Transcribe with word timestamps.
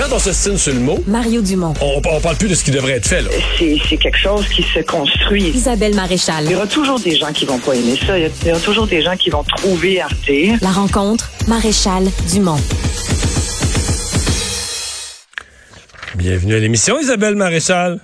quand 0.00 0.16
on 0.16 0.18
se 0.18 0.32
signe 0.32 0.56
sur 0.56 0.72
le 0.72 0.80
mot, 0.80 0.98
Mario 1.06 1.42
Dumont. 1.42 1.74
on, 1.80 2.00
on 2.08 2.20
parle 2.20 2.36
plus 2.36 2.48
de 2.48 2.54
ce 2.54 2.64
qui 2.64 2.70
devrait 2.70 2.92
être 2.92 3.06
fait. 3.06 3.20
Là. 3.22 3.28
C'est 3.58 3.76
c'est 3.88 3.96
quelque 3.98 4.16
chose 4.18 4.46
qui 4.48 4.62
se 4.62 4.80
construit. 4.80 5.48
Isabelle 5.50 5.94
Maréchal. 5.94 6.44
Il 6.46 6.52
y 6.52 6.54
aura 6.54 6.66
toujours 6.66 6.98
des 6.98 7.16
gens 7.16 7.32
qui 7.32 7.44
vont 7.44 7.58
pas 7.58 7.74
aimer 7.74 7.98
ça. 8.06 8.18
Il 8.18 8.22
y 8.22 8.26
a- 8.26 8.30
il 8.42 8.48
y 8.48 8.50
aura 8.50 8.60
toujours 8.60 8.86
des 8.86 9.02
gens 9.02 9.16
qui 9.16 9.28
vont 9.30 9.44
trouver 9.44 10.00
Arte. 10.00 10.30
La 10.62 10.70
rencontre, 10.70 11.30
Maréchal 11.48 12.04
Dumont. 12.32 12.58
Bienvenue 16.16 16.54
à 16.54 16.58
l'émission, 16.58 16.98
Isabelle 16.98 17.34
Maréchal. 17.34 18.00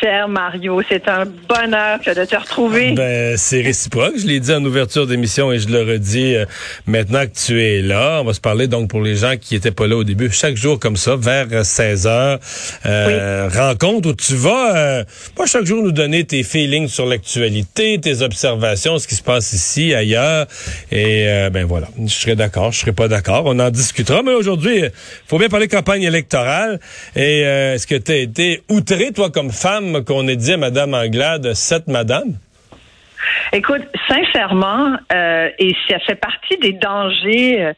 Cher 0.00 0.28
Mario, 0.28 0.82
c'est 0.88 1.08
un 1.08 1.24
bonheur 1.24 2.00
que 2.00 2.14
de 2.14 2.24
te 2.24 2.36
retrouver. 2.36 2.92
Ben, 2.92 3.36
c'est 3.36 3.62
réciproque. 3.62 4.14
Je 4.18 4.26
l'ai 4.26 4.40
dit 4.40 4.52
en 4.52 4.64
ouverture 4.64 5.06
d'émission 5.06 5.52
et 5.52 5.58
je 5.58 5.68
le 5.68 5.82
redis 5.82 6.34
euh, 6.34 6.44
maintenant 6.86 7.24
que 7.26 7.32
tu 7.46 7.62
es 7.62 7.82
là. 7.82 8.20
On 8.20 8.24
va 8.24 8.34
se 8.34 8.40
parler 8.40 8.66
donc 8.68 8.90
pour 8.90 9.00
les 9.00 9.16
gens 9.16 9.36
qui 9.40 9.54
étaient 9.54 9.70
pas 9.70 9.86
là 9.86 9.96
au 9.96 10.04
début. 10.04 10.30
Chaque 10.30 10.56
jour 10.56 10.78
comme 10.78 10.96
ça, 10.96 11.16
vers 11.16 11.64
16 11.64 12.06
heures, 12.06 12.38
euh, 12.84 13.48
rencontre 13.52 14.10
où 14.10 14.14
tu 14.14 14.34
vas, 14.34 14.76
euh, 14.76 15.04
pas 15.34 15.46
chaque 15.46 15.64
jour 15.64 15.82
nous 15.82 15.92
donner 15.92 16.24
tes 16.24 16.42
feelings 16.42 16.88
sur 16.88 17.06
l'actualité, 17.06 17.98
tes 18.00 18.22
observations, 18.22 18.98
ce 18.98 19.06
qui 19.06 19.14
se 19.14 19.22
passe 19.22 19.52
ici, 19.52 19.94
ailleurs. 19.94 20.46
Et 20.90 21.26
euh, 21.28 21.50
ben 21.50 21.64
voilà, 21.64 21.88
je 22.04 22.12
serai 22.12 22.36
d'accord, 22.36 22.72
je 22.72 22.80
serai 22.80 22.92
pas 22.92 23.08
d'accord. 23.08 23.44
On 23.46 23.58
en 23.58 23.70
discutera. 23.70 24.22
Mais 24.22 24.34
aujourd'hui, 24.34 24.78
il 24.78 24.92
faut 25.26 25.38
bien 25.38 25.48
parler 25.48 25.68
campagne 25.68 26.02
électorale. 26.02 26.80
Et 27.14 27.42
euh, 27.44 27.74
est-ce 27.74 27.86
que 27.86 27.94
tu 27.94 28.12
as 28.12 28.16
été 28.16 28.62
outré, 28.68 29.12
toi, 29.12 29.30
comme 29.30 29.50
femme, 29.50 29.85
qu'on 30.04 30.28
ait 30.28 30.36
dit 30.36 30.52
à 30.52 30.56
Mme 30.56 30.94
Anglade, 30.94 31.52
cette 31.54 31.88
madame? 31.88 32.34
Écoute, 33.52 33.82
sincèrement, 34.08 34.96
euh, 35.12 35.48
et 35.58 35.74
ça 35.88 35.98
fait 36.00 36.16
partie 36.16 36.56
des 36.58 36.72
dangers 36.72 37.62
euh, 37.62 37.72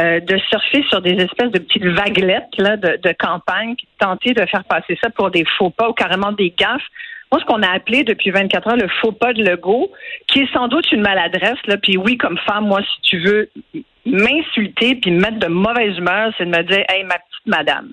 euh, 0.00 0.20
de 0.20 0.38
surfer 0.50 0.84
sur 0.88 1.02
des 1.02 1.12
espèces 1.12 1.50
de 1.50 1.58
petites 1.58 1.84
vaguelettes 1.84 2.56
là, 2.58 2.76
de, 2.76 3.12
campagne, 3.18 3.74
tenter 3.98 4.32
de 4.32 4.46
faire 4.46 4.64
passer 4.64 4.98
ça 5.02 5.10
pour 5.10 5.30
des 5.30 5.44
faux 5.58 5.70
pas 5.70 5.88
ou 5.88 5.92
carrément 5.92 6.32
des 6.32 6.50
gaffes. 6.56 6.80
Moi, 7.32 7.40
ce 7.40 7.46
qu'on 7.46 7.62
a 7.62 7.70
appelé 7.70 8.04
depuis 8.04 8.30
24 8.30 8.68
heures 8.68 8.76
le 8.76 8.88
faux 9.00 9.10
pas 9.12 9.32
de 9.32 9.42
Legault, 9.42 9.90
qui 10.28 10.40
est 10.40 10.52
sans 10.52 10.68
doute 10.68 10.92
une 10.92 11.00
maladresse, 11.00 11.58
là, 11.66 11.78
puis 11.78 11.96
oui, 11.96 12.18
comme 12.18 12.38
femme, 12.46 12.66
moi, 12.66 12.80
si 12.82 13.00
tu 13.02 13.18
veux 13.20 13.50
m'insulter 14.04 14.96
puis 14.96 15.10
me 15.12 15.20
mettre 15.20 15.38
de 15.38 15.46
mauvaise 15.46 15.96
humeur, 15.96 16.32
c'est 16.36 16.44
de 16.44 16.50
me 16.50 16.62
dire, 16.64 16.84
hey, 16.88 17.04
ma 17.04 17.14
petite 17.14 17.46
madame. 17.46 17.90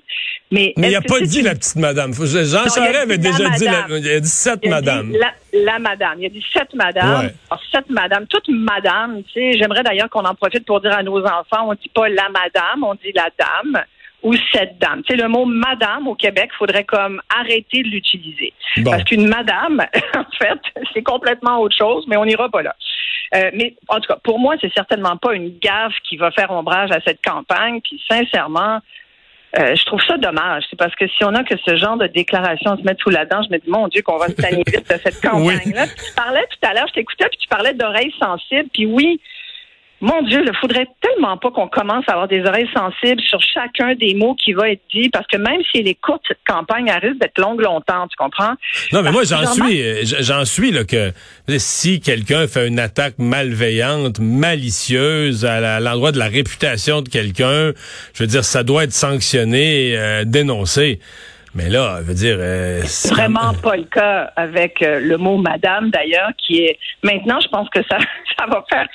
Mais, 0.50 0.72
Mais 0.76 0.88
il 0.88 0.92
n'a 0.92 1.00
pas 1.00 1.20
dit 1.20 1.38
une- 1.38 1.44
la 1.46 1.54
petite 1.54 1.76
madame. 1.76 2.12
Jean 2.12 2.68
Charest 2.68 2.96
avait 2.96 3.18
déjà 3.18 3.48
dit, 3.50 3.64
la, 3.64 3.86
il 3.88 4.08
a 4.10 4.20
dit 4.20 4.48
a 4.48 4.68
madame. 4.68 5.12
La, 5.12 5.32
la 5.52 5.78
madame. 5.78 6.14
Il 6.18 6.22
y 6.24 6.26
a 6.26 6.28
dit 6.28 6.44
cette 6.52 6.74
madame. 6.74 7.26
Ouais. 7.26 7.34
Alors, 7.50 7.62
cette 7.72 7.88
madame, 7.90 8.26
toute 8.26 8.48
madame, 8.48 9.22
tu 9.24 9.32
sais, 9.34 9.52
j'aimerais 9.58 9.82
d'ailleurs 9.84 10.10
qu'on 10.10 10.24
en 10.24 10.34
profite 10.34 10.66
pour 10.66 10.80
dire 10.80 10.92
à 10.92 11.02
nos 11.02 11.24
enfants, 11.24 11.68
on 11.68 11.74
dit 11.74 11.90
pas 11.94 12.08
la 12.08 12.28
madame, 12.28 12.82
on 12.82 12.94
dit 12.94 13.12
la 13.14 13.28
dame 13.38 13.82
ou 14.22 14.34
cette 14.52 14.78
dame. 14.78 15.02
Sais, 15.08 15.16
le 15.16 15.28
mot 15.28 15.44
madame 15.44 16.06
au 16.08 16.14
Québec, 16.14 16.50
faudrait 16.58 16.84
comme 16.84 17.20
arrêter 17.34 17.82
de 17.82 17.88
l'utiliser. 17.88 18.52
Bon. 18.78 18.90
Parce 18.90 19.04
qu'une 19.04 19.28
madame, 19.28 19.80
en 20.16 20.24
fait, 20.38 20.60
c'est 20.92 21.02
complètement 21.02 21.58
autre 21.58 21.76
chose, 21.76 22.04
mais 22.08 22.16
on 22.16 22.24
n'ira 22.24 22.48
pas 22.48 22.62
là. 22.62 22.74
Euh, 23.34 23.50
mais 23.54 23.76
en 23.88 24.00
tout 24.00 24.08
cas, 24.08 24.18
pour 24.22 24.38
moi, 24.38 24.56
c'est 24.60 24.72
certainement 24.72 25.16
pas 25.16 25.34
une 25.34 25.58
gaffe 25.58 25.94
qui 26.08 26.16
va 26.16 26.30
faire 26.32 26.50
ombrage 26.50 26.90
à 26.90 27.00
cette 27.00 27.22
campagne. 27.24 27.80
Puis 27.80 28.02
sincèrement, 28.08 28.80
euh, 29.58 29.74
je 29.74 29.84
trouve 29.84 30.00
ça 30.02 30.16
dommage. 30.16 30.64
C'est 30.68 30.78
parce 30.78 30.94
que 30.94 31.06
si 31.08 31.24
on 31.24 31.34
a 31.34 31.44
que 31.44 31.54
ce 31.64 31.76
genre 31.76 31.96
de 31.96 32.06
déclaration 32.06 32.76
se 32.76 32.82
mettre 32.82 33.02
sous 33.02 33.10
la 33.10 33.24
dent, 33.24 33.42
je 33.42 33.52
me 33.52 33.58
dis, 33.58 33.70
mon 33.70 33.88
Dieu, 33.88 34.02
qu'on 34.02 34.18
va 34.18 34.28
se 34.28 34.32
tanner 34.32 34.62
vite 34.66 34.88
de 34.88 34.98
cette 35.02 35.20
campagne-là. 35.22 35.86
Tu 35.86 36.12
parlais 36.14 36.46
tout 36.50 36.68
à 36.68 36.74
l'heure, 36.74 36.86
je 36.88 36.94
t'écoutais, 36.94 37.28
puis 37.28 37.38
tu 37.38 37.48
parlais 37.48 37.74
d'oreilles 37.74 38.14
sensibles. 38.18 38.68
Puis 38.72 38.86
oui, 38.86 39.20
mon 40.00 40.22
Dieu, 40.22 40.42
il 40.42 40.56
faudrait 40.58 40.88
tellement 41.00 41.36
pas 41.36 41.50
qu'on 41.50 41.68
commence 41.68 42.04
à 42.08 42.12
avoir 42.12 42.28
des 42.28 42.42
oreilles 42.44 42.68
sensibles 42.74 43.20
sur 43.20 43.40
chacun 43.42 43.94
des 43.94 44.14
mots 44.14 44.34
qui 44.34 44.54
va 44.54 44.70
être 44.70 44.82
dit, 44.92 45.10
parce 45.10 45.26
que 45.26 45.36
même 45.36 45.60
si 45.70 45.78
elle 45.80 45.88
est 45.88 46.00
courte, 46.00 46.22
cette 46.26 46.40
campagne, 46.46 46.88
elle 46.88 47.08
risque 47.08 47.20
d'être 47.20 47.38
longue 47.38 47.60
longtemps, 47.60 48.08
tu 48.08 48.16
comprends? 48.16 48.54
Non, 48.92 49.02
mais 49.02 49.12
moi, 49.12 49.24
j'en 49.24 49.44
suis, 49.46 49.82
euh, 49.82 50.02
j'en 50.02 50.44
suis, 50.46 50.70
là, 50.70 50.84
que 50.84 51.12
si 51.58 52.00
quelqu'un 52.00 52.46
fait 52.46 52.66
une 52.66 52.78
attaque 52.78 53.14
malveillante, 53.18 54.20
malicieuse 54.20 55.44
à 55.44 55.80
l'endroit 55.80 56.12
de 56.12 56.18
la 56.18 56.28
réputation 56.28 57.02
de 57.02 57.08
quelqu'un, 57.08 57.72
je 58.14 58.22
veux 58.22 58.26
dire, 58.26 58.44
ça 58.44 58.62
doit 58.62 58.84
être 58.84 58.92
sanctionné, 58.92 59.96
euh, 59.96 60.24
dénoncé. 60.24 61.00
Mais 61.54 61.68
là, 61.68 61.98
je 62.00 62.04
veux 62.04 62.14
dire, 62.14 62.36
euh, 62.38 62.80
C'est 62.84 63.12
vraiment 63.12 63.52
pas 63.54 63.76
le 63.76 63.82
cas 63.84 64.32
avec 64.36 64.82
euh, 64.82 65.00
le 65.00 65.16
mot 65.16 65.36
madame 65.36 65.90
d'ailleurs 65.90 66.30
qui 66.38 66.62
est 66.62 66.78
maintenant 67.02 67.40
je 67.40 67.48
pense 67.48 67.68
que 67.70 67.80
ça 67.90 67.98
ça 68.38 68.46
va 68.46 68.64
faire 68.70 68.86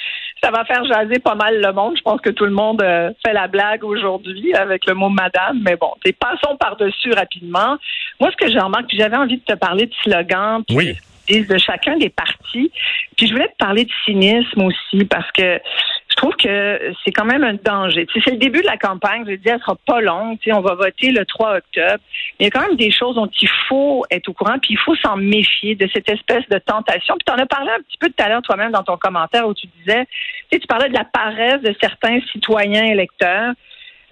ça 0.46 0.52
va 0.52 0.64
faire 0.66 0.86
jaser 0.86 1.18
pas 1.20 1.34
mal 1.34 1.60
le 1.60 1.74
monde. 1.74 1.96
Je 1.98 2.04
pense 2.04 2.22
que 2.22 2.30
tout 2.30 2.46
le 2.46 2.52
monde 2.52 2.80
euh, 2.84 3.12
fait 3.26 3.34
la 3.34 3.48
blague 3.48 3.84
aujourd'hui 3.84 4.54
avec 4.54 4.86
le 4.86 4.94
mot 4.94 5.10
madame, 5.10 5.60
mais 5.64 5.76
bon, 5.76 5.90
passons 6.20 6.56
par-dessus 6.58 7.12
rapidement. 7.14 7.78
Moi 8.20 8.30
ce 8.32 8.38
que 8.46 8.52
j'ai 8.52 8.60
remarqué, 8.60 8.88
puis 8.90 8.98
j'avais 9.00 9.18
envie 9.18 9.38
de 9.38 9.44
te 9.44 9.54
parler 9.58 9.88
de 9.88 9.94
slogan, 10.04 10.64
puis 10.68 10.78
Oui. 10.78 10.94
de, 11.30 11.52
de 11.52 11.58
chacun 11.58 11.98
des 11.98 12.10
partis. 12.10 12.72
Puis 13.18 13.28
je 13.28 13.34
voulais 13.34 13.48
te 13.48 13.58
parler 13.58 13.86
de 13.86 13.92
cynisme 14.06 14.62
aussi 14.62 15.06
parce 15.06 15.32
que 15.32 15.60
je 16.16 16.22
trouve 16.22 16.36
que 16.38 16.94
c'est 17.04 17.12
quand 17.12 17.26
même 17.26 17.44
un 17.44 17.56
danger. 17.56 18.08
C'est 18.14 18.32
le 18.32 18.38
début 18.38 18.62
de 18.62 18.66
la 18.66 18.78
campagne. 18.78 19.26
Je 19.28 19.36
dis, 19.36 19.50
elle 19.50 19.60
sera 19.60 19.76
pas 19.86 20.00
longue. 20.00 20.38
On 20.48 20.62
va 20.62 20.76
voter 20.76 21.12
le 21.12 21.26
3 21.26 21.58
octobre. 21.58 22.00
Mais 22.40 22.40
il 22.40 22.44
y 22.46 22.48
a 22.48 22.52
quand 22.52 22.62
même 22.62 22.78
des 22.78 22.90
choses 22.90 23.16
dont 23.16 23.30
il 23.42 23.50
faut 23.68 24.06
être 24.10 24.30
au 24.30 24.34
courant, 24.34 24.58
puis 24.60 24.74
il 24.74 24.78
faut 24.78 24.96
s'en 24.96 25.18
méfier 25.18 25.76
de 25.76 25.90
cette 25.94 26.10
espèce 26.10 26.48
de 26.50 26.58
tentation. 26.58 27.16
Puis 27.16 27.26
tu 27.26 27.34
en 27.34 27.44
as 27.44 27.46
parlé 27.46 27.70
un 27.70 27.82
petit 27.82 27.98
peu 28.00 28.08
tout 28.08 28.24
à 28.24 28.30
l'heure 28.30 28.42
toi-même 28.42 28.72
dans 28.72 28.84
ton 28.84 28.96
commentaire 28.96 29.46
où 29.46 29.54
tu 29.54 29.68
disais, 29.80 30.06
tu 30.06 30.48
sais, 30.54 30.60
tu 30.60 30.68
parlais 30.68 30.88
de 30.88 30.94
la 30.94 31.04
paresse 31.04 31.62
de 31.62 31.76
certains 31.82 32.20
citoyens 32.32 32.86
électeurs. 32.86 33.52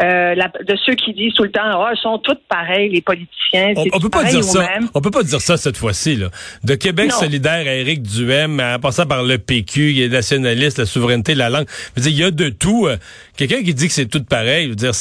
Euh, 0.01 0.33
la- 0.35 0.47
de 0.47 0.75
ceux 0.85 0.95
qui 0.95 1.13
disent 1.13 1.33
tout 1.35 1.43
le 1.43 1.51
temps, 1.51 1.61
ah, 1.63 1.91
ils 1.95 1.99
sont 2.01 2.17
tous 2.19 2.37
pareils, 2.49 2.89
les 2.89 3.01
politiciens. 3.01 3.73
on, 3.75 3.85
on 3.93 3.99
peut 3.99 4.09
pas 4.09 4.23
dire 4.23 4.43
ça. 4.43 4.67
On 4.93 5.01
peut 5.01 5.11
pas 5.11 5.23
dire 5.23 5.39
ça 5.41 5.55
cette 5.57 5.77
fois-ci, 5.77 6.15
là. 6.15 6.27
De 6.63 6.75
Québec 6.75 7.09
Non. 7.11 7.17
solidaire 7.17 7.67
à 7.67 7.73
Éric 7.75 8.01
Duhem, 8.01 8.59
en 8.59 8.79
passant 8.79 9.05
par 9.05 9.23
le 9.23 9.37
PQ, 9.37 9.91
il 9.91 10.01
est 10.01 10.09
nationaliste, 10.09 10.79
la 10.79 10.85
souveraineté, 10.85 11.35
la 11.35 11.49
langue. 11.49 11.67
Je 11.95 12.01
veux 12.01 12.09
dire, 12.09 12.11
il 12.11 12.19
y 12.19 12.23
a 12.23 12.31
de 12.31 12.49
tout. 12.49 12.87
euh, 12.87 12.97
Quelqu'un 13.37 13.61
qui 13.63 13.73
dit 13.73 13.87
que 13.87 13.93
c'est 13.93 14.07
tout 14.09 14.23
pareil, 14.23 14.65
je 14.65 14.69
veux 14.69 14.75
dire, 14.75 14.93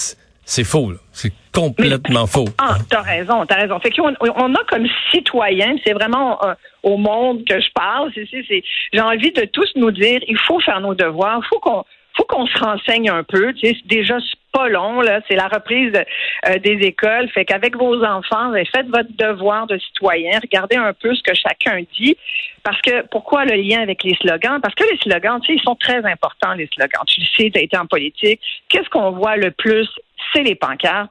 c'est 0.44 0.64
faux, 0.64 0.90
là. 0.90 0.98
C'est 1.12 1.32
complètement 1.52 2.26
faux. 2.26 2.46
Ah, 2.58 2.76
t'as 2.88 3.02
raison, 3.02 3.44
t'as 3.46 3.56
raison. 3.56 3.78
Fait 3.80 3.90
qu'on 3.90 4.12
on 4.20 4.54
a 4.54 4.64
comme 4.68 4.86
citoyens, 5.12 5.76
c'est 5.84 5.92
vraiment 5.92 6.42
euh, 6.44 6.54
au 6.82 6.96
monde 6.96 7.44
que 7.48 7.60
je 7.60 7.68
parle. 7.74 8.10
C'est, 8.14 8.26
c'est, 8.30 8.42
c'est- 8.48 8.62
j'ai 8.92 9.00
envie 9.00 9.30
de 9.32 9.44
tous 9.52 9.70
nous 9.76 9.90
dire, 9.90 10.20
il 10.26 10.38
faut 10.46 10.58
faire 10.60 10.80
nos 10.80 10.94
devoirs, 10.94 11.40
il 11.42 11.46
faut 11.48 11.60
qu'on, 11.60 11.84
faut 12.16 12.24
qu'on 12.24 12.46
se 12.46 12.58
renseigne 12.58 13.10
un 13.10 13.22
peu. 13.22 13.52
Tu 13.54 13.68
sais, 13.68 13.76
déjà 13.86 14.18
pas 14.52 14.68
long 14.68 15.00
là, 15.00 15.20
c'est 15.28 15.34
la 15.34 15.48
reprise 15.48 15.92
euh, 16.46 16.58
des 16.58 16.78
écoles. 16.86 17.28
Fait 17.30 17.44
qu'avec 17.44 17.76
vos 17.76 18.02
enfants, 18.04 18.50
ben, 18.50 18.64
faites 18.66 18.86
votre 18.88 19.10
devoir 19.16 19.66
de 19.66 19.78
citoyen, 19.78 20.38
regardez 20.40 20.76
un 20.76 20.92
peu 20.92 21.14
ce 21.14 21.22
que 21.22 21.34
chacun 21.34 21.82
dit. 21.98 22.16
Parce 22.62 22.80
que 22.82 23.06
pourquoi 23.08 23.44
le 23.44 23.56
lien 23.56 23.80
avec 23.80 24.04
les 24.04 24.14
slogans? 24.16 24.60
Parce 24.60 24.74
que 24.74 24.84
les 24.84 24.98
slogans, 24.98 25.40
tu 25.40 25.48
sais, 25.48 25.58
ils 25.58 25.62
sont 25.62 25.74
très 25.74 26.04
importants 26.04 26.54
les 26.54 26.68
slogans. 26.72 27.02
Tu 27.06 27.20
le 27.20 27.26
sais, 27.36 27.50
tu 27.50 27.58
as 27.58 27.62
été 27.62 27.76
en 27.76 27.86
politique. 27.86 28.40
Qu'est-ce 28.68 28.88
qu'on 28.88 29.10
voit 29.10 29.36
le 29.36 29.50
plus? 29.50 29.88
C'est 30.32 30.42
les 30.42 30.54
pancartes. 30.54 31.10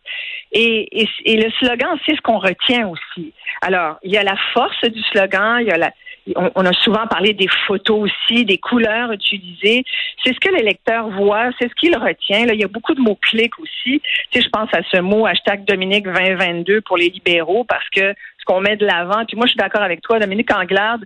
Et, 0.54 1.02
et, 1.02 1.10
et 1.26 1.38
le 1.38 1.52
slogan, 1.60 1.98
c'est 2.06 2.16
ce 2.16 2.22
qu'on 2.22 2.40
retient 2.40 2.88
aussi. 2.88 3.34
Alors, 3.62 3.98
il 4.04 4.12
y 4.12 4.18
a 4.18 4.24
la 4.24 4.38
force 4.54 4.82
du 4.84 5.02
slogan, 5.12 5.58
il 5.60 5.68
y 5.68 5.72
a 5.72 5.78
la, 5.78 5.92
on, 6.36 6.66
a 6.66 6.74
souvent 6.74 7.08
parlé 7.08 7.34
des 7.34 7.48
photos 7.68 8.10
aussi, 8.10 8.46
des 8.46 8.58
couleurs 8.58 9.12
utilisées. 9.12 9.84
C'est 10.24 10.34
ce 10.34 10.40
que 10.40 10.54
l'électeur 10.56 11.10
voit, 11.10 11.50
c'est 11.60 11.68
ce 11.68 11.76
qu'il 11.76 11.96
retient. 11.96 12.46
Il 12.48 12.60
y 12.60 12.64
a 12.64 12.68
beaucoup 12.68 12.94
de 12.94 13.02
mots-clics 13.02 13.60
aussi. 13.60 14.02
Tu 14.32 14.42
je 14.42 14.50
pense 14.50 14.70
à 14.74 14.82
ce 14.92 15.02
mot 15.02 15.26
hashtag 15.26 15.66
Dominique 15.66 16.06
2022 16.06 16.82
pour 16.82 16.98
les 16.98 17.10
libéraux 17.10 17.64
parce 17.64 17.88
que 17.90 18.14
ce 18.38 18.46
qu'on 18.46 18.62
met 18.62 18.76
de 18.76 18.86
l'avant, 18.86 19.26
puis 19.26 19.36
moi 19.36 19.46
je 19.46 19.52
suis 19.52 19.58
d'accord 19.58 19.82
avec 19.82 20.02
toi, 20.02 20.20
Dominique 20.20 20.52
Anglade, 20.54 21.02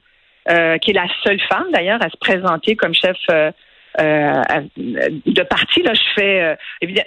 euh, 0.50 0.78
qui 0.78 0.92
est 0.92 0.94
la 0.94 1.08
seule 1.24 1.40
femme 1.50 1.68
d'ailleurs 1.72 2.02
à 2.02 2.09
se 2.09 2.18
présenter 2.18 2.75
comme 2.75 2.94
chef 2.94 3.18
euh, 3.30 3.52
de 3.97 5.44
parti. 5.44 5.81
Là, 5.81 5.94
je 5.94 6.13
fais 6.22 6.41
euh, 6.41 6.56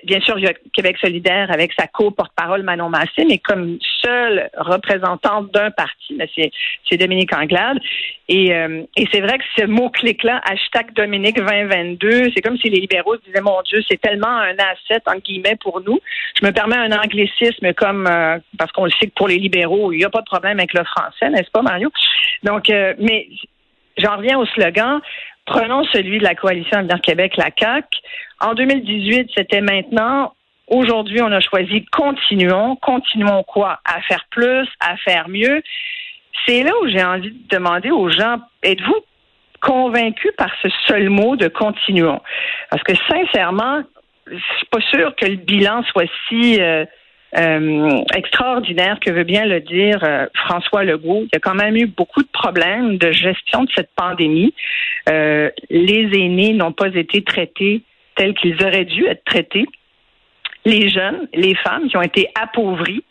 bien 0.05 0.21
sûr, 0.21 0.39
il 0.39 0.45
y 0.45 0.49
a 0.49 0.53
Québec 0.73 0.97
solidaire 1.01 1.51
avec 1.51 1.73
sa 1.79 1.87
co-porte-parole 1.87 2.63
Manon 2.63 2.89
Massé, 2.89 3.25
mais 3.29 3.39
comme 3.39 3.79
seule 4.03 4.51
représentante 4.57 5.53
d'un 5.53 5.71
parti, 5.71 6.19
c'est 6.89 6.97
Dominique 6.97 7.33
Anglade. 7.35 7.79
Et, 8.29 8.55
euh, 8.55 8.83
et 8.97 9.07
c'est 9.13 9.21
vrai 9.21 9.39
que 9.39 9.45
ce 9.57 9.65
mot-clic-là, 9.65 10.41
hashtag 10.45 10.93
Dominique 10.95 11.37
2022, 11.37 12.31
c'est 12.35 12.43
comme 12.43 12.59
si 12.59 12.69
les 12.69 12.81
libéraux 12.81 13.17
se 13.17 13.23
disaient, 13.25 13.41
mon 13.41 13.61
Dieu, 13.63 13.83
c'est 13.89 14.01
tellement 14.01 14.29
un 14.29 14.55
asset, 14.55 15.03
entre 15.07 15.23
guillemets, 15.23 15.57
pour 15.61 15.81
nous. 15.81 15.99
Je 16.41 16.47
me 16.47 16.53
permets 16.53 16.77
un 16.77 16.93
anglicisme 16.93 17.73
comme, 17.75 18.07
euh, 18.07 18.39
parce 18.59 18.73
qu'on 18.73 18.85
le 18.85 18.91
sait 19.01 19.07
que 19.07 19.15
pour 19.15 19.29
les 19.29 19.39
libéraux, 19.39 19.93
il 19.93 19.99
n'y 19.99 20.05
a 20.05 20.11
pas 20.11 20.21
de 20.21 20.27
problème 20.27 20.59
avec 20.59 20.75
le 20.75 20.85
français, 20.85 21.31
n'est-ce 21.31 21.51
pas, 21.51 21.63
Mario? 21.63 21.91
Donc, 22.43 22.69
euh, 22.71 22.95
mais 22.99 23.29
j'en 23.97 24.17
reviens 24.17 24.39
au 24.39 24.47
slogan. 24.47 25.01
Prenons 25.49 25.83
celui 25.85 26.19
de 26.19 26.25
la 26.25 26.35
coalition 26.35 26.77
Avenir 26.77 27.01
Québec, 27.01 27.39
la 27.39 27.51
CAC. 27.51 27.87
En 28.39 28.53
2018, 28.53 29.31
c'était 29.35 29.63
maintenant. 29.63 30.35
Aujourd'hui, 30.67 31.23
on 31.23 31.33
a 31.33 31.41
choisi 31.41 31.87
continuons. 31.87 32.77
Continuons 32.77 33.43
quoi? 33.45 33.81
À 33.87 34.03
faire 34.03 34.27
plus, 34.31 34.69
à 34.81 34.99
faire 34.99 35.31
mieux. 35.31 35.63
C'est 36.47 36.63
là 36.63 36.73
où 36.83 36.89
j'ai 36.89 37.03
envie 37.03 37.31
de 37.31 37.49
demander 37.49 37.91
aux 37.91 38.11
gens, 38.11 38.37
êtes-vous 38.63 39.01
convaincus 39.63 40.33
par 40.37 40.51
ce 40.63 40.69
seul 40.87 41.09
mot 41.09 41.35
de 41.35 41.49
continuons? 41.49 42.21
Parce 42.71 42.83
que 42.83 42.93
sincèrement, 43.09 43.83
je 44.27 44.37
suis 44.37 44.67
pas 44.71 44.81
sûre 44.91 45.17
que 45.17 45.25
le 45.25 45.37
bilan 45.37 45.83
soit 45.85 46.11
si 46.29 46.61
euh, 46.61 46.85
euh, 47.37 47.91
extraordinaire 48.15 48.99
que 49.01 49.11
veut 49.11 49.25
bien 49.25 49.45
le 49.45 49.61
dire 49.61 50.03
euh, 50.03 50.27
François 50.35 50.85
Legault. 50.85 51.25
Il 51.25 51.31
y 51.35 51.37
a 51.37 51.41
quand 51.41 51.55
même 51.55 51.77
eu 51.77 51.87
beaucoup 51.87 52.23
de 52.23 52.29
problèmes 52.33 52.97
de 52.97 53.13
gestion 53.13 53.65
de 53.65 53.71
cette 53.75 53.91
pandémie. 53.95 54.55
Euh, 55.11 55.51
les 55.69 56.09
aînés 56.19 56.55
n'ont 56.55 56.73
pas 56.73 56.89
été 56.89 57.23
traités 57.23 57.83
tels 58.17 58.35
qu'ils 58.35 58.63
auraient 58.65 58.87
dû 58.87 59.07
être 59.07 59.25
traités. 59.25 59.67
Les 60.65 60.89
jeunes, 60.89 61.29
les 61.35 61.55
femmes 61.55 61.89
qui 61.89 61.97
ont 61.97 62.03
été 62.03 62.29
appauvries. 62.35 63.05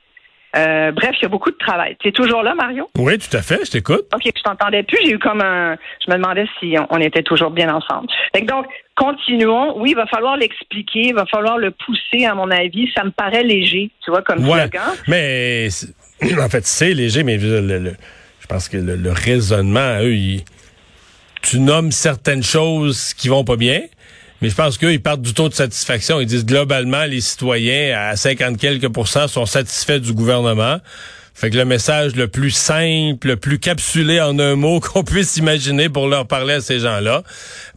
Euh, 0.58 0.92
bref, 0.92 1.12
il 1.20 1.24
y 1.24 1.26
a 1.26 1.30
beaucoup 1.30 1.52
de 1.52 1.58
travail. 1.58 1.96
Tu 2.00 2.08
es 2.08 2.12
toujours 2.12 2.42
là, 2.42 2.56
Mario? 2.56 2.90
Oui, 2.98 3.18
tout 3.20 3.36
à 3.36 3.42
fait, 3.42 3.60
je 3.66 3.72
t'écoute. 3.72 4.06
OK, 4.14 4.24
je 4.26 4.42
t'entendais 4.42 4.84
plus. 4.84 4.98
J'ai 5.04 5.12
eu 5.12 5.20
comme 5.20 5.42
un. 5.42 5.76
Je 6.06 6.12
me 6.12 6.18
demandais 6.18 6.46
si 6.60 6.76
on, 6.90 6.98
était 7.00 7.24
toujours 7.24 7.52
bien 7.52 7.74
ensemble. 7.74 8.08
donc, 8.44 8.66
continuons. 8.96 9.80
Oui, 9.80 9.92
il 9.92 9.96
va 9.96 10.08
falloir 10.08 10.38
l'expliquer, 10.38 11.10
il 11.10 11.14
va 11.14 11.26
falloir 11.26 11.58
le 11.58 11.72
pousser, 11.72 12.26
à 12.26 12.34
mon 12.34 12.50
avis. 12.50 12.90
Ça 12.96 13.04
me 13.04 13.12
paraît 13.12 13.44
léger, 13.44 13.92
tu 14.04 14.10
vois, 14.12 14.24
comme 14.24 14.48
ouais, 14.48 14.70
Mais 15.08 15.68
en 16.42 16.50
fait, 16.50 16.66
c'est 16.66 16.94
léger, 16.94 17.24
mais 17.24 17.38
je 17.40 18.48
pense 18.50 18.70
que 18.70 18.78
le, 18.78 19.12
raisonnement, 19.12 20.00
eux, 20.02 20.42
tu 21.44 21.60
nommes 21.60 21.92
certaines 21.92 22.44
choses 22.44 23.14
qui 23.14 23.28
vont 23.28 23.44
pas 23.44 23.58
bien. 23.58 23.82
Mais 24.42 24.50
je 24.50 24.56
pense 24.56 24.78
qu'eux, 24.78 24.94
ils 24.94 25.02
partent 25.02 25.22
du 25.22 25.34
taux 25.34 25.50
de 25.50 25.54
satisfaction. 25.54 26.20
Ils 26.20 26.28
disent 26.28 26.46
globalement, 26.46 27.06
les 27.06 27.22
citoyens 27.22 27.98
à 27.98 28.16
50 28.16 28.58
quelques 28.58 28.90
pourcents 28.90 29.28
sont 29.28 29.46
satisfaits 29.46 30.00
du 30.00 30.14
gouvernement. 30.14 30.78
Fait 31.40 31.52
que 31.52 31.56
le 31.56 31.66
message 31.66 32.16
le 32.16 32.28
plus 32.28 32.50
simple, 32.50 33.28
le 33.28 33.36
plus 33.36 33.60
capsulé 33.60 34.20
en 34.20 34.40
un 34.40 34.56
mot 34.56 34.80
qu'on 34.82 35.04
puisse 35.04 35.38
imaginer 35.38 35.88
pour 35.88 36.08
leur 36.08 36.28
parler 36.28 36.56
à 36.56 36.62
ces 36.62 36.80
gens-là, 36.80 37.22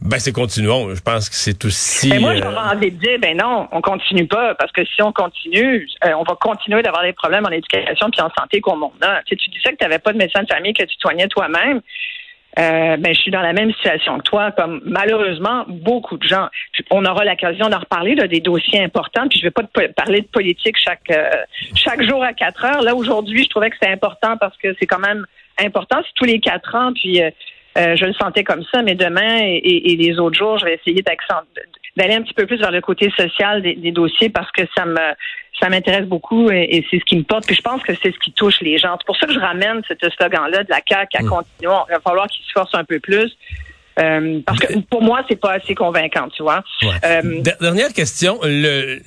ben 0.01 0.17
c'est 0.17 0.31
continuons. 0.31 0.95
Je 0.95 1.01
pense 1.01 1.29
que 1.29 1.35
c'est 1.35 1.63
aussi. 1.63 2.09
Mais 2.09 2.17
moi, 2.17 2.35
j'aurais 2.35 2.55
euh, 2.55 2.75
envie 2.75 2.89
de 2.89 2.97
dire, 2.97 3.19
ben 3.21 3.37
non, 3.37 3.67
on 3.71 3.81
continue 3.81 4.25
pas, 4.25 4.55
parce 4.55 4.71
que 4.71 4.83
si 4.83 5.03
on 5.03 5.11
continue, 5.13 5.87
euh, 6.03 6.13
on 6.17 6.23
va 6.23 6.35
continuer 6.41 6.81
d'avoir 6.81 7.03
des 7.03 7.13
problèmes 7.13 7.45
en 7.45 7.51
éducation 7.51 8.09
puis 8.11 8.21
en 8.21 8.31
santé 8.35 8.61
qu'on 8.61 8.81
a. 9.01 9.21
Tu, 9.27 9.29
sais, 9.29 9.35
tu 9.35 9.49
disais 9.51 9.73
que 9.73 9.77
tu 9.77 9.83
n'avais 9.83 9.99
pas 9.99 10.11
de 10.11 10.17
médecin 10.17 10.41
de 10.41 10.47
famille 10.51 10.73
que 10.73 10.83
tu 10.83 10.95
soignais 10.99 11.27
toi-même. 11.27 11.81
Euh, 12.59 12.97
ben, 12.97 13.13
je 13.13 13.21
suis 13.21 13.31
dans 13.31 13.41
la 13.41 13.53
même 13.53 13.71
situation 13.73 14.17
que 14.17 14.23
toi, 14.23 14.51
comme 14.51 14.81
malheureusement 14.85 15.63
beaucoup 15.67 16.17
de 16.17 16.27
gens. 16.27 16.47
On 16.89 17.05
aura 17.05 17.23
l'occasion 17.23 17.69
d'en 17.69 17.79
reparler 17.79 18.15
là, 18.15 18.27
des 18.27 18.41
dossiers 18.41 18.83
importants. 18.83 19.27
Puis 19.29 19.39
je 19.39 19.45
vais 19.45 19.51
pas 19.51 19.63
parler 19.95 20.21
de 20.21 20.27
politique 20.27 20.75
chaque 20.77 21.09
euh, 21.11 21.29
chaque 21.75 22.03
jour 22.03 22.23
à 22.23 22.33
quatre 22.33 22.65
heures. 22.65 22.81
Là 22.81 22.93
aujourd'hui, 22.93 23.43
je 23.43 23.49
trouvais 23.49 23.69
que 23.69 23.77
c'était 23.79 23.93
important 23.93 24.35
parce 24.37 24.57
que 24.57 24.75
c'est 24.79 24.85
quand 24.85 24.99
même 24.99 25.25
important. 25.63 26.01
C'est 26.05 26.13
tous 26.15 26.25
les 26.25 26.39
quatre 26.41 26.75
ans. 26.75 26.91
Puis 26.93 27.21
euh, 27.21 27.31
je 27.77 28.05
le 28.05 28.13
sentais 28.13 28.43
comme 28.43 28.63
ça. 28.73 28.81
Mais 28.81 28.95
demain 28.95 29.37
et, 29.39 29.95
les 29.97 30.19
autres 30.19 30.37
jours, 30.37 30.57
je 30.57 30.65
vais 30.65 30.75
essayer 30.75 31.01
d'aller 31.95 32.15
un 32.15 32.21
petit 32.21 32.33
peu 32.33 32.45
plus 32.45 32.57
vers 32.57 32.71
le 32.71 32.81
côté 32.81 33.09
social 33.15 33.61
des, 33.61 33.75
des 33.75 33.91
dossiers 33.91 34.29
parce 34.29 34.51
que 34.51 34.63
ça 34.75 34.85
me 34.85 34.99
ça 35.61 35.69
m'intéresse 35.69 36.05
beaucoup 36.05 36.49
et, 36.49 36.85
c'est 36.89 36.99
ce 36.99 37.05
qui 37.05 37.15
me 37.15 37.23
porte. 37.23 37.45
Puis 37.45 37.55
je 37.55 37.61
pense 37.61 37.81
que 37.83 37.93
c'est 38.01 38.11
ce 38.11 38.19
qui 38.19 38.31
touche 38.31 38.59
les 38.61 38.77
gens. 38.77 38.95
C'est 38.99 39.05
pour 39.05 39.17
ça 39.17 39.27
que 39.27 39.33
je 39.33 39.39
ramène 39.39 39.81
ce 39.87 40.09
slogan-là 40.09 40.63
de 40.63 40.69
la 40.69 40.81
CAQ 40.87 41.17
à 41.17 41.23
mm. 41.23 41.29
continuer. 41.29 41.73
Il 41.89 41.93
va 41.93 41.99
falloir 42.03 42.27
qu'ils 42.27 42.45
se 42.45 42.51
forcent 42.51 42.75
un 42.75 42.83
peu 42.83 42.99
plus. 42.99 43.37
Euh, 43.99 44.39
parce 44.45 44.59
que 44.59 44.79
pour 44.89 45.01
moi, 45.01 45.23
c'est 45.29 45.35
pas 45.35 45.51
assez 45.53 45.75
convaincant, 45.75 46.29
tu 46.29 46.43
vois. 46.43 46.63
Euh, 47.03 47.41
dernière 47.59 47.93
question. 47.93 48.39
Le, 48.43 49.01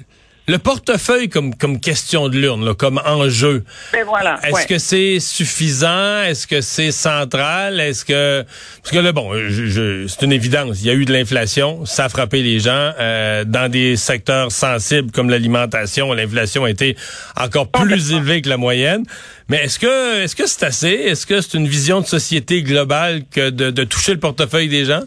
le 0.47 0.59
portefeuille 0.59 1.29
comme 1.29 1.55
comme 1.55 1.81
question 1.81 2.29
de 2.29 2.39
l'urne, 2.39 2.75
comme 2.75 3.01
enjeu. 3.05 3.65
Ben 3.93 4.05
voilà. 4.05 4.39
Est-ce 4.43 4.67
que 4.67 4.79
c'est 4.79 5.19
suffisant? 5.21 6.23
Est-ce 6.23 6.47
que 6.47 6.61
c'est 6.61 6.93
central? 6.93 7.81
Est-ce 7.81 8.05
que 8.05 8.45
parce 8.83 8.93
que 8.93 8.99
là 8.99 9.13
bon, 9.13 9.33
je, 9.49 10.07
c'est 10.07 10.23
une 10.23 10.33
évidence. 10.33 10.79
Il 10.81 10.87
y 10.87 10.91
a 10.91 10.95
eu 10.95 11.05
de 11.05 11.13
l'inflation, 11.13 11.87
ça 11.87 12.05
a 12.05 12.09
frappé 12.09 12.43
les 12.43 12.61
gens 12.61 12.93
euh, 12.99 13.45
dans 13.45 13.71
des 13.71 13.97
secteurs 13.97 14.53
sensibles 14.53 15.11
comme 15.13 15.31
l'alimentation. 15.31 16.13
L'inflation 16.13 16.65
a 16.65 16.71
été 16.71 16.97
encore 17.37 17.71
plus 17.71 18.13
élevée 18.13 18.43
que 18.43 18.49
la 18.49 18.59
moyenne. 18.59 19.05
Mais 19.49 19.59
est-ce 19.59 19.79
que 19.79 20.23
est-ce 20.23 20.37
que 20.37 20.47
c'est 20.47 20.65
assez? 20.65 20.89
Est-ce 20.89 21.27
que 21.27 21.41
c'est 21.41 21.55
une 21.55 21.69
vision 21.69 22.01
de 22.01 22.07
société 22.07 22.63
globale 22.63 23.23
que 23.31 23.51
de, 23.51 23.71
de 23.71 23.85
toucher 23.85 24.13
le 24.13 24.21
portefeuille 24.21 24.69
des 24.69 24.85
gens? 24.85 25.03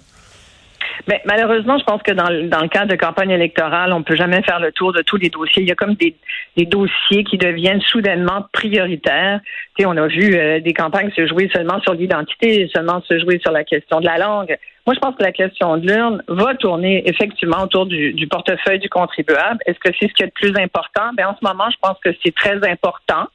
Mais 1.07 1.21
malheureusement, 1.25 1.77
je 1.77 1.83
pense 1.83 2.01
que 2.01 2.11
dans, 2.11 2.29
dans 2.49 2.61
le 2.61 2.69
cadre 2.69 2.91
de 2.91 2.95
campagne 2.95 3.31
électorale, 3.31 3.93
on 3.93 4.03
peut 4.03 4.15
jamais 4.15 4.41
faire 4.43 4.59
le 4.59 4.71
tour 4.71 4.93
de 4.93 5.01
tous 5.01 5.17
les 5.17 5.29
dossiers. 5.29 5.63
Il 5.63 5.67
y 5.67 5.71
a 5.71 5.75
comme 5.75 5.95
des, 5.95 6.15
des 6.55 6.65
dossiers 6.65 7.23
qui 7.23 7.37
deviennent 7.37 7.81
soudainement 7.81 8.45
prioritaires. 8.53 9.39
Tu 9.75 9.83
sais, 9.83 9.85
on 9.85 9.97
a 9.97 10.07
vu 10.07 10.35
euh, 10.35 10.59
des 10.59 10.73
campagnes 10.73 11.11
se 11.15 11.27
jouer 11.27 11.49
seulement 11.53 11.79
sur 11.81 11.93
l'identité, 11.93 12.69
seulement 12.73 13.01
se 13.01 13.19
jouer 13.19 13.39
sur 13.39 13.51
la 13.51 13.63
question 13.63 13.99
de 13.99 14.05
la 14.05 14.17
langue. 14.17 14.57
Moi, 14.85 14.95
je 14.95 14.99
pense 14.99 15.15
que 15.15 15.23
la 15.23 15.33
question 15.33 15.77
de 15.77 15.87
l'urne 15.87 16.23
va 16.27 16.55
tourner 16.55 17.07
effectivement 17.07 17.63
autour 17.63 17.85
du, 17.85 18.13
du 18.13 18.27
portefeuille 18.27 18.79
du 18.79 18.89
contribuable. 18.89 19.59
Est-ce 19.65 19.79
que 19.79 19.89
c'est 19.99 20.07
ce 20.07 20.13
qui 20.13 20.23
est 20.23 20.27
le 20.27 20.31
plus 20.31 20.55
important? 20.61 21.11
Ben, 21.15 21.27
en 21.27 21.35
ce 21.35 21.45
moment, 21.45 21.69
je 21.69 21.77
pense 21.81 21.97
que 22.03 22.09
c'est 22.23 22.33
très 22.33 22.57
important 22.69 23.27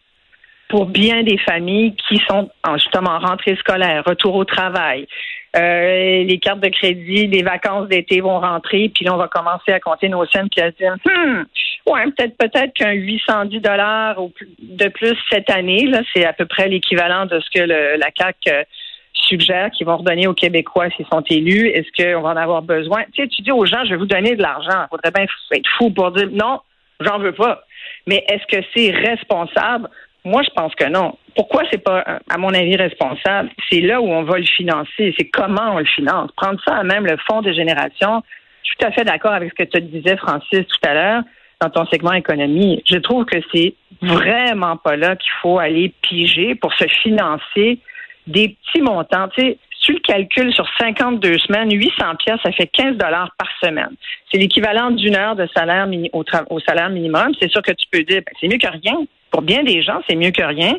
pour 0.68 0.86
bien 0.86 1.22
des 1.22 1.36
familles 1.36 1.94
qui 2.08 2.18
sont 2.26 2.50
justement 2.76 3.10
en 3.10 3.18
rentrée 3.18 3.56
scolaire, 3.56 4.04
retour 4.06 4.34
au 4.34 4.46
travail, 4.46 5.06
euh, 5.54 6.24
les 6.24 6.38
cartes 6.38 6.60
de 6.60 6.68
crédit, 6.68 7.26
les 7.26 7.42
vacances 7.42 7.88
d'été 7.88 8.20
vont 8.20 8.40
rentrer, 8.40 8.90
puis 8.94 9.04
là, 9.04 9.14
on 9.14 9.18
va 9.18 9.28
commencer 9.28 9.72
à 9.72 9.80
compter 9.80 10.08
nos 10.08 10.24
scènes 10.26 10.48
puis 10.48 10.62
à 10.62 10.70
se 10.70 10.76
dire, 10.76 10.96
hmm, 11.04 11.42
ouais, 11.90 12.04
peut-être 12.16 12.36
peut-être 12.38 12.72
qu'un 12.72 12.92
810 12.92 13.60
dollars 13.60 14.16
de 14.60 14.88
plus 14.88 15.16
cette 15.30 15.50
année, 15.50 15.90
c'est 16.14 16.24
à 16.24 16.32
peu 16.32 16.46
près 16.46 16.68
l'équivalent 16.68 17.26
de 17.26 17.38
ce 17.40 17.50
que 17.50 17.64
la 17.64 18.10
CAC 18.10 18.36
euh, 18.48 18.64
suggère 19.12 19.70
qu'ils 19.70 19.86
vont 19.86 19.98
redonner 19.98 20.26
aux 20.26 20.34
Québécois 20.34 20.88
s'ils 20.96 21.06
sont 21.06 21.24
élus. 21.28 21.68
Est-ce 21.68 21.90
qu'on 21.96 22.22
va 22.22 22.30
en 22.30 22.36
avoir 22.36 22.62
besoin? 22.62 23.04
Tu 23.12 23.28
tu 23.28 23.42
dis 23.42 23.52
aux 23.52 23.66
gens, 23.66 23.84
je 23.84 23.90
vais 23.90 23.96
vous 23.96 24.06
donner 24.06 24.34
de 24.36 24.42
l'argent. 24.42 24.86
Il 24.86 24.88
faudrait 24.90 25.10
bien 25.10 25.24
être 25.24 25.68
fou 25.76 25.90
pour 25.90 26.12
dire, 26.12 26.28
non, 26.32 26.60
j'en 27.00 27.18
veux 27.18 27.32
pas. 27.32 27.62
Mais 28.06 28.24
est-ce 28.28 28.46
que 28.46 28.64
c'est 28.74 28.90
responsable? 28.90 29.88
Moi, 30.24 30.42
je 30.42 30.50
pense 30.54 30.74
que 30.74 30.88
non. 30.88 31.16
Pourquoi 31.34 31.62
c'est 31.70 31.82
pas, 31.82 32.04
à 32.28 32.38
mon 32.38 32.54
avis, 32.54 32.76
responsable? 32.76 33.50
C'est 33.68 33.80
là 33.80 34.00
où 34.00 34.06
on 34.06 34.22
va 34.22 34.38
le 34.38 34.44
financer. 34.44 35.14
C'est 35.18 35.28
comment 35.30 35.74
on 35.74 35.78
le 35.78 35.84
finance. 35.84 36.30
Prendre 36.36 36.60
ça 36.64 36.76
à 36.76 36.84
même 36.84 37.06
le 37.06 37.16
fonds 37.28 37.42
de 37.42 37.52
génération. 37.52 38.22
Je 38.62 38.68
suis 38.68 38.76
tout 38.78 38.86
à 38.86 38.92
fait 38.92 39.04
d'accord 39.04 39.32
avec 39.32 39.50
ce 39.50 39.64
que 39.64 39.68
tu 39.68 39.80
disais, 39.82 40.16
Francis, 40.16 40.60
tout 40.66 40.88
à 40.88 40.94
l'heure, 40.94 41.22
dans 41.60 41.70
ton 41.70 41.86
segment 41.86 42.12
économie. 42.12 42.82
Je 42.88 42.98
trouve 42.98 43.24
que 43.24 43.38
c'est 43.52 43.74
vraiment 44.00 44.76
pas 44.76 44.96
là 44.96 45.16
qu'il 45.16 45.32
faut 45.40 45.58
aller 45.58 45.92
piger 46.02 46.54
pour 46.54 46.72
se 46.74 46.84
financer 47.02 47.80
des 48.28 48.50
petits 48.50 48.82
montants. 48.82 49.28
Tu 49.36 49.42
sais, 49.42 49.58
tu 49.80 49.92
le 49.94 49.98
calcules 49.98 50.52
sur 50.54 50.68
52 50.78 51.38
semaines, 51.38 51.72
800 51.72 52.14
pièces, 52.24 52.38
ça 52.44 52.52
fait 52.52 52.68
15 52.68 52.96
dollars 52.96 53.30
par 53.36 53.48
semaine. 53.60 53.90
C'est 54.30 54.38
l'équivalent 54.38 54.92
d'une 54.92 55.16
heure 55.16 55.34
de 55.34 55.48
salaire 55.56 55.88
au, 56.12 56.24
au 56.50 56.60
salaire 56.60 56.90
minimum. 56.90 57.32
C'est 57.40 57.50
sûr 57.50 57.62
que 57.62 57.72
tu 57.72 57.86
peux 57.90 58.04
dire, 58.04 58.22
ben, 58.24 58.32
c'est 58.40 58.46
mieux 58.46 58.58
que 58.58 58.70
rien 58.70 59.04
pour 59.32 59.42
bien 59.42 59.64
des 59.64 59.82
gens, 59.82 60.00
c'est 60.08 60.14
mieux 60.14 60.30
que 60.30 60.42
rien. 60.42 60.74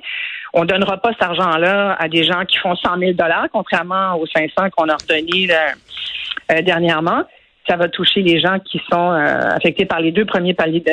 On 0.53 0.63
donnera 0.63 0.97
pas 0.97 1.11
cet 1.13 1.23
argent-là 1.23 1.97
à 1.99 2.07
des 2.07 2.23
gens 2.23 2.45
qui 2.45 2.57
font 2.59 2.75
100 2.75 2.99
000 2.99 3.13
dollars, 3.13 3.47
contrairement 3.51 4.15
aux 4.15 4.27
500 4.27 4.69
qu'on 4.77 4.87
a 4.87 4.95
redonnés 4.95 5.47
euh, 5.51 6.61
dernièrement. 6.61 7.23
Ça 7.67 7.75
va 7.75 7.89
toucher 7.89 8.21
les 8.21 8.39
gens 8.39 8.59
qui 8.59 8.79
sont 8.91 9.11
euh, 9.11 9.39
affectés 9.55 9.85
par 9.85 9.99
les 9.99 10.11
deux 10.11 10.25
premiers 10.25 10.53
paliers 10.53 10.83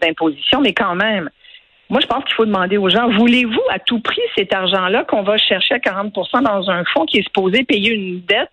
d'imposition, 0.00 0.60
mais 0.60 0.72
quand 0.72 0.94
même. 0.94 1.28
Moi, 1.88 2.00
je 2.00 2.06
pense 2.06 2.22
qu'il 2.24 2.34
faut 2.34 2.46
demander 2.46 2.76
aux 2.76 2.88
gens, 2.88 3.10
voulez-vous 3.10 3.62
à 3.70 3.80
tout 3.80 3.98
prix 3.98 4.22
cet 4.36 4.54
argent-là 4.54 5.02
qu'on 5.02 5.22
va 5.22 5.36
chercher 5.38 5.74
à 5.74 5.78
40% 5.78 6.44
dans 6.44 6.70
un 6.70 6.84
fonds 6.84 7.04
qui 7.04 7.18
est 7.18 7.24
supposé 7.24 7.64
payer 7.64 7.90
une 7.90 8.20
dette 8.20 8.48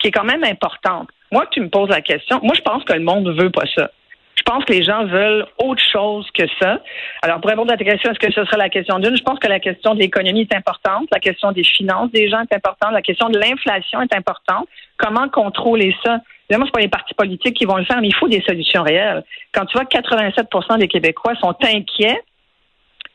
qui 0.00 0.08
est 0.08 0.10
quand 0.10 0.24
même 0.24 0.42
importante? 0.42 1.08
Moi, 1.30 1.46
tu 1.52 1.60
me 1.60 1.68
poses 1.68 1.90
la 1.90 2.00
question. 2.00 2.40
Moi, 2.42 2.54
je 2.56 2.62
pense 2.62 2.82
que 2.82 2.92
le 2.92 3.04
monde 3.04 3.24
ne 3.24 3.40
veut 3.40 3.50
pas 3.50 3.66
ça. 3.72 3.92
Je 4.34 4.42
pense 4.42 4.64
que 4.64 4.72
les 4.72 4.82
gens 4.82 5.04
veulent 5.04 5.46
autre 5.62 5.82
chose 5.92 6.26
que 6.32 6.44
ça. 6.60 6.80
Alors, 7.22 7.40
pour 7.40 7.50
répondre 7.50 7.72
à 7.72 7.76
ta 7.76 7.84
question, 7.84 8.10
est-ce 8.10 8.18
que 8.18 8.32
ce 8.32 8.44
sera 8.44 8.56
la 8.56 8.70
question 8.70 8.98
d'une? 8.98 9.16
Je 9.16 9.22
pense 9.22 9.38
que 9.38 9.46
la 9.46 9.60
question 9.60 9.94
de 9.94 10.00
l'économie 10.00 10.42
est 10.42 10.54
importante, 10.54 11.08
la 11.12 11.20
question 11.20 11.52
des 11.52 11.64
finances 11.64 12.10
des 12.12 12.28
gens 12.28 12.40
est 12.40 12.54
importante, 12.54 12.92
la 12.92 13.02
question 13.02 13.28
de 13.28 13.38
l'inflation 13.38 14.00
est 14.00 14.14
importante. 14.14 14.66
Comment 14.96 15.28
contrôler 15.28 15.94
ça? 16.04 16.18
Évidemment, 16.48 16.66
ce 16.66 16.72
pas 16.72 16.80
les 16.80 16.88
partis 16.88 17.14
politiques 17.14 17.56
qui 17.56 17.64
vont 17.64 17.76
le 17.76 17.84
faire, 17.84 18.00
mais 18.00 18.08
il 18.08 18.14
faut 18.14 18.28
des 18.28 18.42
solutions 18.42 18.82
réelles. 18.82 19.22
Quand 19.52 19.64
tu 19.66 19.76
vois 19.76 19.84
que 19.84 19.96
87% 19.96 20.78
des 20.78 20.88
Québécois 20.88 21.34
sont 21.36 21.54
inquiets 21.62 22.20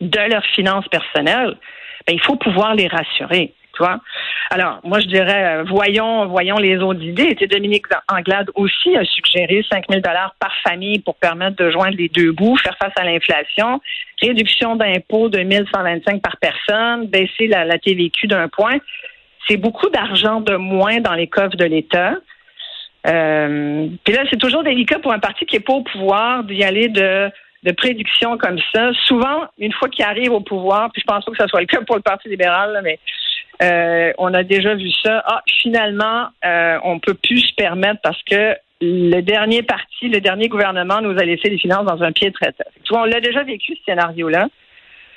de 0.02 0.20
leurs 0.32 0.46
finances 0.46 0.88
personnelles, 0.88 1.58
ben, 2.08 2.14
il 2.14 2.22
faut 2.22 2.36
pouvoir 2.36 2.74
les 2.74 2.88
rassurer. 2.88 3.54
Alors, 4.50 4.80
moi, 4.84 5.00
je 5.00 5.08
dirais, 5.08 5.58
euh, 5.58 5.64
voyons, 5.64 6.28
voyons 6.28 6.58
les 6.58 6.78
autres 6.78 7.02
idées. 7.04 7.36
Dominique 7.50 7.86
Anglade 8.12 8.50
aussi 8.56 8.96
a 8.96 9.04
suggéré 9.04 9.64
5 9.70 9.86
000 9.90 10.02
dollars 10.02 10.36
par 10.40 10.54
famille 10.64 11.00
pour 11.00 11.16
permettre 11.16 11.58
de 11.58 11.70
joindre 11.70 11.98
les 11.98 12.10
deux 12.10 12.32
bouts, 12.32 12.58
faire 12.58 12.78
face 12.78 12.94
à 12.98 13.04
l'inflation, 13.04 13.82
réduction 14.22 14.76
d'impôts 14.76 15.30
de 15.30 15.40
1125 15.40 16.22
par 16.22 16.38
personne, 16.38 17.08
baisser 17.08 17.48
la, 17.48 17.78
TVQ 17.78 18.28
d'un 18.28 18.48
point. 18.48 18.78
C'est 19.48 19.58
beaucoup 19.58 19.90
d'argent 19.90 20.42
de 20.42 20.56
moins 20.56 21.00
dans 21.00 21.14
les 21.14 21.28
coffres 21.28 21.58
de 21.58 21.66
l'État. 21.66 22.16
Euh, 23.06 23.88
puis 24.04 24.14
là, 24.14 24.24
c'est 24.30 24.40
toujours 24.40 24.64
délicat 24.64 25.00
pour 25.00 25.14
un 25.14 25.20
parti 25.20 25.46
qui 25.46 25.56
n'est 25.56 25.62
pas 25.62 25.74
au 25.74 25.84
pouvoir 25.84 26.44
d'y 26.44 26.64
aller 26.64 26.90
de 26.90 27.30
de 27.64 27.72
prédictions 27.72 28.38
comme 28.38 28.60
ça. 28.74 28.92
Souvent, 29.06 29.46
une 29.58 29.74
fois 29.74 29.90
qu'il 29.90 30.06
arrive 30.06 30.32
au 30.32 30.42
pouvoir, 30.42 30.92
puis 30.92 31.02
je 31.02 31.12
pense 31.12 31.26
pas 31.26 31.32
que 31.32 31.38
ce 31.38 31.48
soit 31.48 31.60
le 31.60 31.66
cas 31.66 31.82
pour 31.82 31.96
le 31.96 32.02
Parti 32.02 32.30
libéral, 32.30 32.80
mais 32.84 33.00
euh, 33.62 34.14
on 34.18 34.34
a 34.34 34.44
déjà 34.44 34.76
vu 34.76 34.90
ça. 35.04 35.24
Ah, 35.26 35.42
finalement, 35.62 36.28
euh, 36.46 36.78
on 36.84 37.00
peut 37.00 37.14
plus 37.16 37.40
se 37.40 37.54
permettre 37.56 38.02
parce 38.02 38.22
que 38.24 38.56
le 38.82 39.22
dernier 39.22 39.64
parti, 39.64 40.08
le 40.10 40.22
dernier 40.22 40.48
gouvernement 40.48 41.02
nous 41.02 41.18
a 41.18 41.24
laissé 41.24 41.50
les 41.50 41.58
finances 41.58 41.86
dans 41.86 42.02
un 42.04 42.12
pied. 42.12 42.32
Tu 42.32 42.90
vois, 42.90 43.02
on 43.02 43.06
l'a 43.06 43.20
déjà 43.20 43.44
vécu, 43.44 43.76
ce 43.76 43.84
scénario-là. 43.86 44.48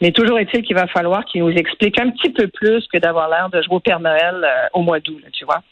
Mais 0.00 0.12
toujours 0.12 0.38
est-il 0.38 0.62
qu'il 0.62 0.76
va 0.76 0.86
falloir 0.86 1.26
qu'il 1.26 1.42
nous 1.44 1.50
explique 1.50 2.00
un 2.00 2.10
petit 2.10 2.30
peu 2.30 2.48
plus 2.48 2.86
que 2.90 2.96
d'avoir 2.96 3.28
l'air 3.28 3.50
de 3.50 3.60
jouer 3.60 3.76
au 3.76 3.80
Père 3.80 4.00
Noël 4.00 4.36
euh, 4.42 4.66
au 4.72 4.80
mois 4.80 4.98
d'août, 4.98 5.22
tu 5.32 5.44
vois. 5.44 5.62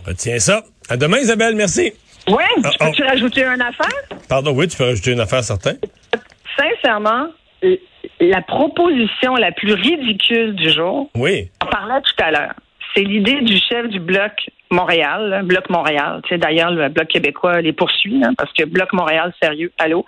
On 0.00 0.08
retient 0.08 0.38
ça. 0.38 0.62
À 0.88 0.96
demain, 0.96 1.18
Isabelle. 1.18 1.54
Merci. 1.54 1.92
Oui, 2.28 2.44
Ah, 2.64 2.70
peux-tu 2.78 3.02
oh. 3.02 3.08
rajouter 3.08 3.44
une 3.44 3.60
affaire? 3.60 3.92
Pardon, 4.28 4.52
oui, 4.56 4.68
tu 4.68 4.78
peux 4.78 4.84
rajouter 4.84 5.12
une 5.12 5.20
affaire 5.20 5.44
certaine. 5.44 5.78
Sincèrement, 6.56 7.26
la 8.20 8.42
proposition 8.42 9.34
la 9.34 9.52
plus 9.52 9.74
ridicule 9.74 10.54
du 10.54 10.70
jour, 10.70 11.10
Oui. 11.16 11.50
on 11.62 11.66
parlait 11.66 12.00
tout 12.02 12.24
à 12.24 12.30
l'heure, 12.30 12.54
c'est 12.94 13.02
l'idée 13.02 13.40
du 13.42 13.56
chef 13.56 13.88
du 13.88 14.00
Bloc 14.00 14.32
Montréal, 14.70 15.28
là, 15.28 15.42
Bloc 15.42 15.68
Montréal. 15.70 16.20
Tu 16.24 16.30
sais, 16.30 16.38
d'ailleurs, 16.38 16.70
le 16.70 16.88
Bloc 16.88 17.08
québécois 17.08 17.60
les 17.60 17.72
poursuit, 17.72 18.22
hein, 18.24 18.32
parce 18.36 18.52
que 18.52 18.64
Bloc 18.64 18.92
Montréal, 18.92 19.32
sérieux, 19.42 19.72
allô? 19.78 20.04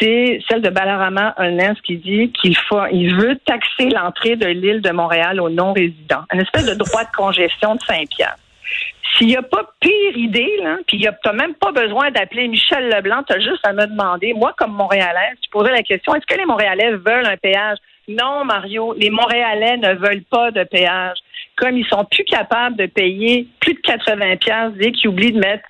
C'est 0.00 0.40
celle 0.48 0.60
de 0.60 0.70
Balarama 0.70 1.34
Holness 1.38 1.80
qui 1.82 1.96
dit 1.98 2.32
qu'il 2.32 2.56
faut, 2.56 2.84
il 2.90 3.14
veut 3.14 3.38
taxer 3.44 3.90
l'entrée 3.90 4.34
de 4.34 4.46
l'île 4.46 4.80
de 4.80 4.90
Montréal 4.90 5.40
aux 5.40 5.50
non-résidents. 5.50 6.24
Une 6.32 6.40
espèce 6.40 6.66
de 6.66 6.74
droit 6.74 7.04
de 7.04 7.16
congestion 7.16 7.76
de 7.76 7.80
5 7.80 8.08
piastres. 8.08 8.38
S'il 9.16 9.28
n'y 9.28 9.36
a 9.36 9.42
pas 9.42 9.70
pire 9.80 10.16
idée, 10.16 10.58
puis 10.88 10.98
tu 10.98 11.06
n'as 11.06 11.32
même 11.32 11.54
pas 11.54 11.70
besoin 11.70 12.10
d'appeler 12.10 12.48
Michel 12.48 12.88
Leblanc, 12.88 13.22
tu 13.22 13.32
as 13.32 13.40
juste 13.40 13.64
à 13.64 13.72
me 13.72 13.86
demander, 13.86 14.32
moi 14.34 14.52
comme 14.56 14.72
Montréalaise, 14.72 15.36
tu 15.40 15.50
posais 15.50 15.70
la 15.70 15.82
question, 15.82 16.14
est-ce 16.14 16.26
que 16.26 16.38
les 16.38 16.46
Montréalais 16.46 16.90
veulent 16.92 17.26
un 17.26 17.36
péage? 17.36 17.78
Non, 18.08 18.44
Mario, 18.44 18.92
les 18.94 19.10
Montréalais 19.10 19.76
ne 19.76 19.94
veulent 19.94 20.24
pas 20.24 20.50
de 20.50 20.64
péage. 20.64 21.18
Comme 21.56 21.78
ils 21.78 21.86
sont 21.86 22.04
plus 22.04 22.24
capables 22.24 22.76
de 22.76 22.86
payer 22.86 23.46
plus 23.60 23.74
de 23.74 23.80
80 23.80 24.36
pièces 24.36 24.72
dès 24.74 24.90
qu'ils 24.90 25.08
oublient 25.08 25.32
de 25.32 25.38
mettre 25.38 25.64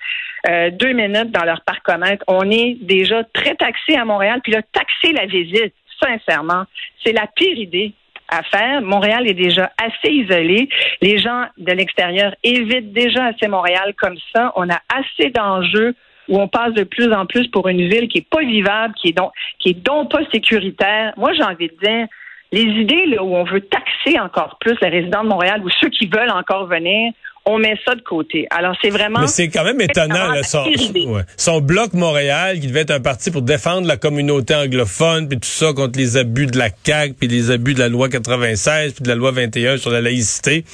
euh, 0.49 0.71
deux 0.71 0.93
minutes 0.93 1.31
dans 1.31 1.43
leur 1.43 1.61
parcomètre, 1.61 2.23
on 2.27 2.49
est 2.49 2.77
déjà 2.81 3.23
très 3.25 3.55
taxé 3.55 3.95
à 3.95 4.03
Montréal. 4.03 4.41
Puis 4.43 4.51
là, 4.51 4.61
taxer 4.73 5.13
la 5.13 5.27
visite, 5.27 5.73
sincèrement, 6.01 6.63
c'est 7.03 7.13
la 7.13 7.27
pire 7.27 7.57
idée 7.57 7.93
à 8.29 8.43
faire. 8.43 8.81
Montréal 8.81 9.27
est 9.27 9.33
déjà 9.33 9.71
assez 9.77 10.13
isolé. 10.13 10.69
Les 11.01 11.19
gens 11.19 11.45
de 11.57 11.71
l'extérieur 11.71 12.35
évitent 12.43 12.93
déjà 12.93 13.25
assez 13.25 13.47
Montréal 13.47 13.93
comme 13.97 14.17
ça. 14.33 14.51
On 14.55 14.69
a 14.69 14.79
assez 14.93 15.29
d'enjeux 15.29 15.95
où 16.27 16.39
on 16.39 16.47
passe 16.47 16.73
de 16.73 16.83
plus 16.83 17.11
en 17.13 17.25
plus 17.25 17.47
pour 17.49 17.67
une 17.67 17.87
ville 17.87 18.07
qui 18.07 18.19
est 18.19 18.29
pas 18.29 18.41
vivable, 18.41 18.93
qui 18.95 19.09
est 19.09 19.13
donc, 19.13 19.31
qui 19.59 19.69
est 19.69 19.85
donc 19.85 20.11
pas 20.11 20.21
sécuritaire. 20.31 21.13
Moi, 21.17 21.33
j'ai 21.33 21.43
envie 21.43 21.67
de 21.67 21.77
dire, 21.81 22.07
les 22.51 22.61
idées 22.61 23.05
là, 23.07 23.23
où 23.23 23.35
on 23.35 23.43
veut 23.43 23.61
taxer 23.61 24.19
encore 24.19 24.57
plus 24.59 24.75
les 24.81 24.89
résidents 24.89 25.23
de 25.23 25.29
Montréal 25.29 25.61
ou 25.63 25.69
ceux 25.81 25.89
qui 25.89 26.07
veulent 26.07 26.31
encore 26.31 26.67
venir, 26.67 27.11
on 27.47 27.59
met 27.59 27.77
ça 27.85 27.93
de 27.93 28.01
côté. 28.01 28.47
Alors, 28.49 28.75
c'est 28.81 28.89
vraiment... 28.89 29.21
Mais 29.21 29.27
c'est 29.27 29.49
quand 29.49 29.63
même 29.63 29.79
étonnant, 29.79 30.31
là, 30.31 30.41
son, 30.41 30.63
ouais. 30.65 31.21
son 31.37 31.61
bloc 31.61 31.93
Montréal, 31.93 32.59
qui 32.59 32.67
devait 32.67 32.81
être 32.81 32.91
un 32.91 32.99
parti 32.99 33.29
pour 33.29 33.43
défendre 33.43 33.87
la 33.87 33.97
communauté 33.97 34.55
anglophone, 34.55 35.27
puis 35.27 35.39
tout 35.39 35.47
ça 35.47 35.71
contre 35.73 35.99
les 35.99 36.17
abus 36.17 36.47
de 36.47 36.57
la 36.57 36.69
CAQ, 36.83 37.13
puis 37.13 37.27
les 37.27 37.51
abus 37.51 37.75
de 37.75 37.79
la 37.79 37.87
loi 37.87 38.09
96, 38.09 38.93
puis 38.93 39.03
de 39.03 39.09
la 39.09 39.15
loi 39.15 39.29
21 39.31 39.77
sur 39.77 39.91
la 39.91 40.01
laïcité. 40.01 40.65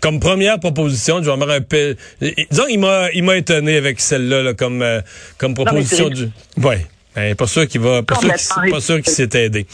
Comme 0.00 0.20
première 0.20 0.60
proposition, 0.60 1.20
je 1.20 1.30
vais 1.30 1.54
un 1.54 1.60
peu... 1.62 1.96
Disons, 2.20 2.66
il 2.68 2.78
m'a, 2.78 3.10
il 3.12 3.24
m'a 3.24 3.36
étonné 3.36 3.76
avec 3.76 3.98
celle-là, 3.98 4.42
là, 4.42 4.54
comme, 4.54 4.82
euh, 4.82 5.00
comme 5.36 5.54
proposition 5.54 6.04
non, 6.04 6.14
du... 6.14 6.28
Ouais. 6.58 6.86
Ben, 7.16 7.34
pas 7.34 7.48
sûr 7.48 7.66
qu'il 7.66 7.80
va, 7.80 8.04
pas 8.04 8.14
sûr 8.14 8.32
qu'il, 8.32 8.70
pas 8.70 8.80
sûr 8.80 9.02
qu'il 9.02 9.12
s'est 9.12 9.28
aidé. 9.34 9.66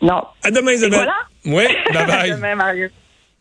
Non. 0.00 0.22
À 0.44 0.50
demain, 0.52 0.72
Isabelle. 0.72 0.98
Voilà. 0.98 1.14
Oui, 1.44 1.64
bye 1.92 2.06
bye. 2.06 2.30
à 2.30 2.36
demain, 2.36 2.54
Mario. 2.54 2.88